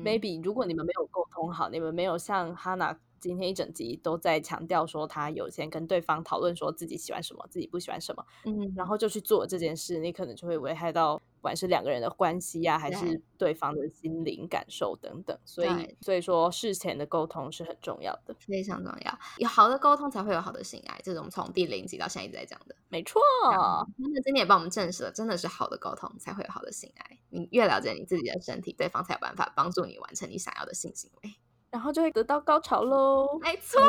[0.04, 2.96] ，maybe 如果你们没有沟通好，你们没有像哈娜。
[3.20, 15.38] 今天一整集都在强调说，他有先跟对方讨论说自己喜欢什么，自己不喜欢什么，嗯，然后就去做这件事，你可能就会危害到不管是两个人的关系呀，还是对方的心灵感受等等。
[15.44, 19.18] 所以，所以说事前的沟通是很重要的，非常重要。
[19.38, 23.20] 有好的沟通才会有好的性爱，这种从第零集到现在一直在讲的，没错。
[23.96, 27.18] 那今天也帮我们证实了，真的是好的沟通才会有好的性爱。
[27.28, 31.34] 你越了解你自己的身体，对方才有办法帮助你完成你想要的性行为。
[31.70, 33.80] 然后就会得到高潮喽，没错。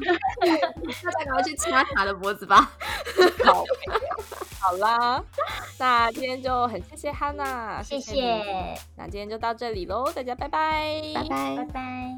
[0.40, 2.70] 大家赶快去掐他的脖子吧。
[3.44, 3.64] 好，
[4.60, 5.22] 好啦，
[5.78, 8.42] 那今天就很谢谢哈娜，谢谢。
[8.96, 12.16] 那今天就到这里喽，大家拜拜，拜拜，拜拜。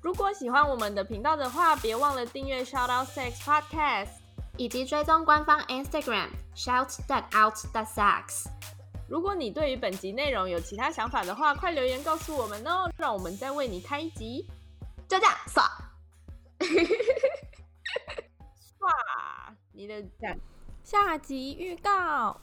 [0.00, 4.08] 如果喜欢我们的频道的话，别忘了订阅 Shout Out Sex Podcast，
[4.56, 6.26] 以及追踪官方 Instagram
[6.56, 8.46] Shout That Out That Sex。
[9.12, 14.46] 如果你对于本集内容有其他想法的话，快留言告诉我们哦，让我们再为你开一集。
[15.06, 15.62] 就这样，刷，
[18.78, 20.40] 刷，你的赞。
[20.82, 22.40] 下集预告。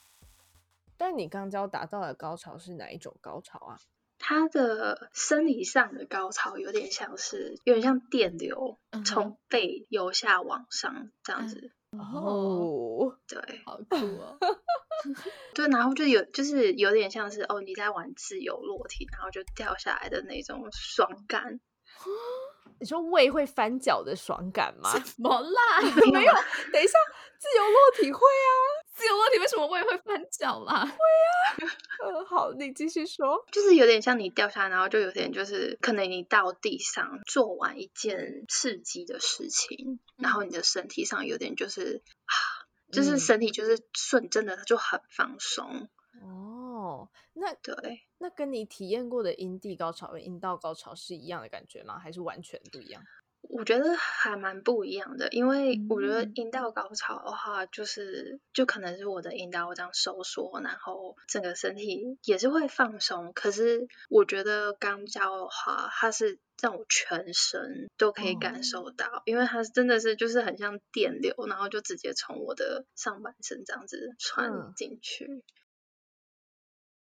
[0.96, 3.76] 但你刚教达到的高潮是哪一种高潮啊？
[4.20, 11.72] 他的生理上的高潮有点像是，有点像电流从背由下往上这样子。
[11.90, 14.38] 哦，对，好酷哦。
[15.54, 21.60] 对，然后就有，就是有点像是哦，你在玩自由落体，然后就掉下来的那种爽感。
[22.78, 24.90] 你说胃会翻脚的爽感吗？
[25.04, 25.80] 什么啦？
[26.12, 26.32] 没有，
[26.72, 26.98] 等一下，
[27.38, 28.48] 自由落体会啊，
[28.94, 30.86] 自由落体为什么胃会翻脚啦？
[30.86, 31.70] 会啊。
[32.06, 33.44] 嗯，好，你继续说。
[33.52, 42.32] 就是有点像你掉下来，然后就有点就是可能你到地上做完一件刺激的事情，然后你的身体上有点就是啊。
[42.92, 45.88] 就是身体就是顺，真的就很放松。
[46.22, 51.98] 哦，那对，那跟你体验过的阴蒂高潮、阴道高潮是一样的感觉吗？
[51.98, 53.02] 还是完全不一样？
[53.42, 63.32] 我觉得还蛮不一样的，因为我觉得阴道高潮的话，就是就可能是我的阴道这样收缩，然后整个身体也是会放松。
[63.32, 75.42] 可是我觉得肛交的话，它是让我全身都可以感受到，因为它真的是就是很像电流，然后就直接从我的上半身这样子穿进去。